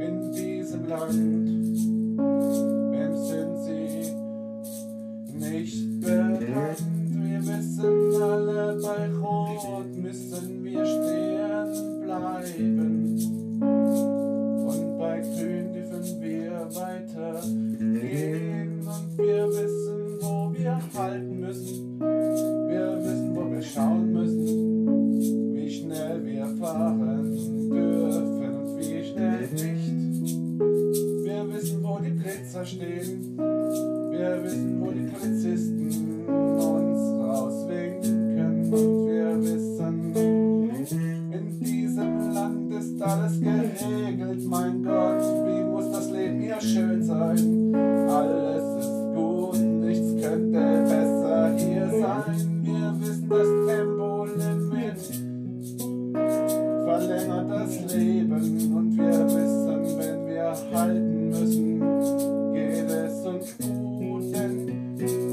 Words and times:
In 0.00 0.32
diesem 0.32 0.86
Land, 0.86 1.12
wem 2.92 3.16
sie 3.64 4.12
nicht 5.38 6.00
bekannt? 6.00 6.78
Wir 7.10 7.40
wissen 7.46 8.22
alle, 8.22 8.78
bei 8.82 9.10
Rot 9.20 9.96
müssen 9.96 10.64
wir 10.64 10.84
stehen 10.86 11.27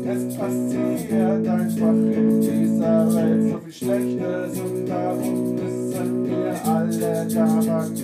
es 0.07 0.35
passiert 0.35 1.47
einfach 1.47 1.93
in 1.93 2.41
dieser 2.41 3.15
Welt 3.15 3.51
so 3.51 3.59
viel 3.59 3.73
Schlechtes 3.73 4.59
und 4.59 4.85
darum 4.85 5.55
müssen 5.55 6.25
wir 6.25 6.65
alle 6.65 7.27
daran 7.27 7.95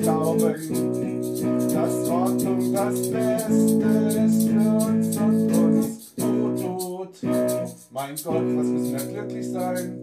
glauben, 0.00 0.54
dass 1.74 2.08
Ordnung 2.08 2.72
das 2.72 3.10
Beste 3.10 3.52
ist 4.24 4.48
für 4.48 4.86
uns 4.86 5.16
und 5.18 5.52
uns 5.52 6.14
gut 6.16 7.20
tut. 7.20 7.28
Mein 7.92 8.16
Gott, 8.24 8.44
was 8.56 8.66
müssen 8.66 8.92
wir 8.92 9.06
glücklich 9.12 9.50
sein? 9.50 10.00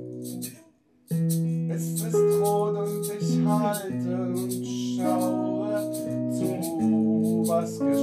Es 1.69 1.83
ist 1.83 2.15
rot 2.41 2.77
und 2.77 3.11
ich 3.19 3.45
halte 3.45 4.15
und 4.35 4.51
schaue 4.97 5.91
zu, 6.31 7.43
was 7.47 7.79
geschieht 7.79 8.02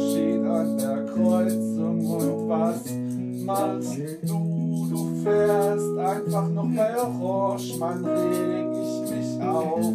machst 3.45 3.99
du? 4.23 4.87
Du 4.91 5.23
fährst 5.23 5.99
einfach 5.99 6.49
noch 6.49 6.69
bei 6.75 6.97
Orange, 6.97 7.77
Mann, 7.79 8.05
reg 8.05 8.67
ich 8.73 9.11
mich 9.11 9.43
auf. 9.47 9.95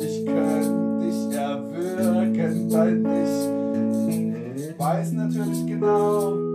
Ich 0.00 0.26
könnte 0.26 0.98
dich 1.04 1.36
erwürgen, 1.36 2.72
weil 2.72 3.06
ich 4.56 4.78
weiß 4.78 5.12
natürlich 5.12 5.66
genau, 5.66 6.47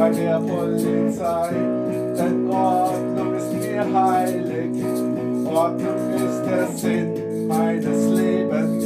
bei 0.00 0.08
der 0.08 0.38
Polizei. 0.38 1.50
Denn 2.16 2.50
Ordnung 2.50 3.34
ist 3.34 3.52
mir 3.52 3.84
heilig. 3.92 4.82
Ordnung 5.44 6.00
ist 6.16 6.42
der 6.46 6.66
Sinn 6.74 7.46
meines 7.46 8.08
Lebens. 8.08 8.84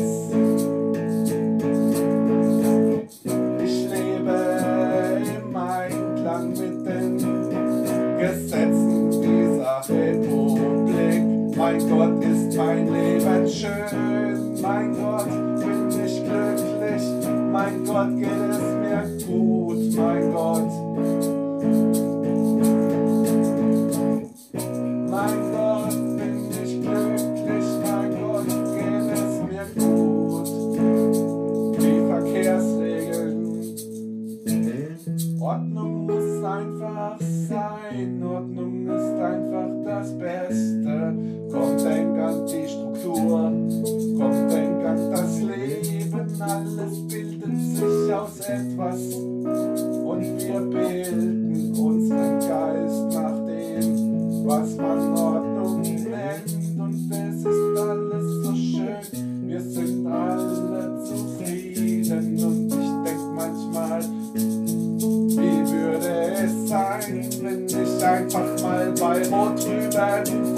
Ich 3.65 3.89
lebe 3.91 4.37
im 5.39 5.57
Einklang 5.57 6.49
mit 6.51 6.85
den 6.85 7.19
Gesetzen 8.19 9.11
dieser 9.11 9.83
Republik. 9.89 11.57
Mein 11.57 11.79
Gott 11.89 12.25
ist 12.25 12.57
mein 12.57 12.93
Leben 12.93 13.49
schön, 13.49 14.61
mein 14.61 14.93
Gott 14.93 15.29
bin 15.61 15.89
ich 16.05 16.25
glücklich, 16.25 17.03
mein 17.53 17.85
Gott 17.85 18.17
geht 18.19 18.51
es 18.51 18.59
mir 18.83 19.27
gut, 19.27 19.97
mein 19.97 20.33
Gott. 20.33 20.94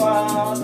Fahren 0.07 0.63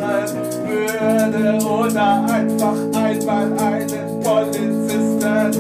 würde 0.69 1.65
oder 1.67 2.25
einfach 2.27 2.79
einmal 2.95 3.53
einen 3.59 4.21
Polizisten 4.23 5.51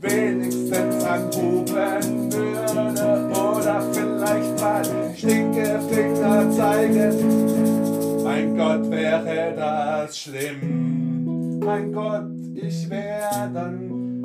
wenigstens 0.00 1.04
anrufen 1.04 2.32
würde 2.32 3.30
oder 3.32 3.82
vielleicht 3.92 4.60
mal 4.60 4.84
Stinkefinger 5.16 6.50
zeigen? 6.52 8.22
Mein 8.22 8.56
Gott, 8.56 8.90
wäre 8.92 9.54
das 9.56 10.16
schlimm. 10.16 11.58
Mein 11.58 11.92
Gott, 11.92 12.30
ich 12.54 12.88
wäre 12.88 13.50
dann 13.52 14.22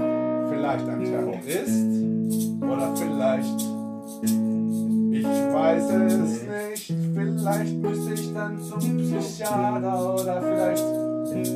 vielleicht 0.48 0.88
ein 0.88 1.04
Terrorist 1.04 1.90
oder 2.62 2.96
vielleicht 2.96 3.72
ich 5.14 5.26
weiß 5.26 5.90
es 5.92 6.42
nicht, 6.44 6.94
vielleicht 7.14 7.31
müsste 7.44 8.14
ich 8.14 8.34
dann 8.34 8.62
zum 8.62 8.80
Psychiater 8.80 10.14
oder 10.14 10.42
vielleicht, 10.42 10.86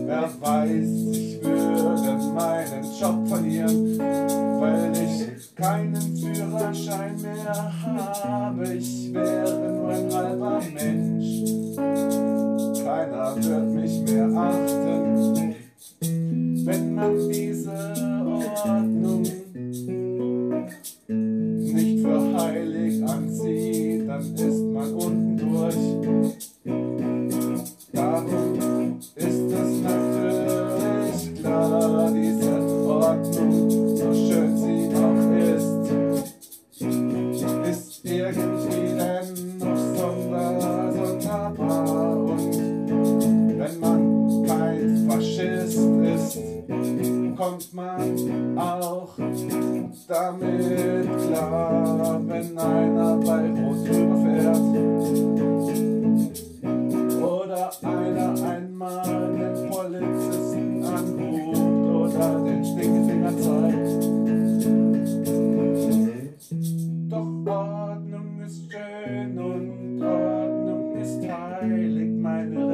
wer 0.07 0.29
weiß, 0.41 0.89
ich 1.11 1.43
würde 1.43 2.17
meinen 2.33 2.83
Job 2.99 3.27
verlieren, 3.27 3.99
weil 3.99 4.91
ich 4.93 5.55
keinen 5.55 6.17
Führerschein 6.17 7.21
mehr 7.21 7.73
habe. 7.83 8.73
Ich 8.73 9.13
wäre 9.13 9.73
nur 9.73 9.89
ein 9.89 10.13
halber 10.13 10.61
Mensch, 10.73 11.75
keiner 12.83 13.35
wird 13.35 13.67
mich 13.67 14.01
mehr 14.11 14.29
achten, 14.35 15.55
wenn 16.65 16.95
man 16.95 17.29
diese 17.29 17.93
Ordnung 18.25 19.24
kommt 47.35 47.73
man 47.73 48.57
auch 48.57 49.15
damit 50.07 51.07
klar, 51.27 52.21
wenn 52.25 52.57
einer 52.57 53.15
bei 53.17 53.49
Rot 53.49 53.87
überfährt. 53.87 54.57
Oder 57.21 57.71
einer 57.83 58.33
einmal 58.49 59.33
den 59.33 59.69
Polizisten 59.69 60.83
anruft 60.83 62.15
oder 62.15 62.43
den 62.43 62.63
Stinkefinger 62.63 63.37
zeigt. 63.37 64.05
Doch 67.09 67.31
Ordnung 67.45 68.41
ist 68.45 68.71
schön 68.71 69.37
und 69.37 70.03
Ordnung 70.03 70.95
ist 70.97 71.21
heilig, 71.21 72.11
meine 72.19 72.64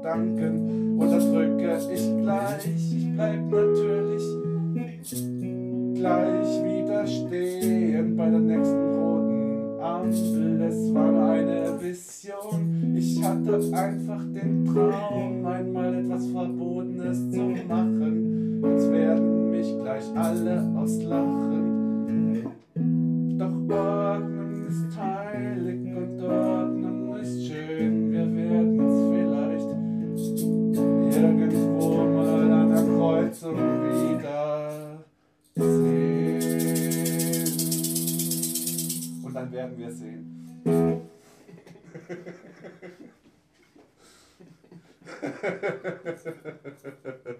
Gedanken 0.00 0.98
unterdrücke 0.98 1.78
ich 1.92 2.16
gleich. 2.22 2.66
Ich 2.66 3.12
bleib 3.14 3.50
natürlich 3.50 4.24
gleich 5.94 6.64
wieder 6.64 7.06
stehen 7.06 8.16
bei 8.16 8.30
der 8.30 8.40
nächsten 8.40 8.94
roten 8.94 9.78
Ampel. 9.78 10.62
Es 10.62 10.94
war 10.94 11.32
eine 11.32 11.78
Vision. 11.82 12.94
Ich 12.96 13.22
hatte 13.22 13.60
einfach 13.74 14.24
den 14.32 14.64
Traum, 14.64 15.44
einmal 15.44 15.94
etwas 15.94 16.26
Verbotenes 16.28 17.30
zu 17.30 17.42
machen. 17.68 18.62
Jetzt 18.64 18.90
werden 18.90 19.50
mich 19.50 19.78
gleich 19.82 20.04
alle 20.16 20.66
auslachen. 20.78 22.46
Doch 23.38 23.52
Ordnung 23.68 24.66
ist 24.66 24.98
heilig 24.98 25.89
werden 39.60 39.78
wir 39.78 39.92
sehen. 39.92 40.62